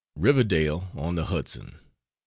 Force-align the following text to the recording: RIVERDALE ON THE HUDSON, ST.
RIVERDALE 0.15 0.85
ON 0.95 1.13
THE 1.13 1.25
HUDSON, 1.25 1.73
ST. 1.73 1.79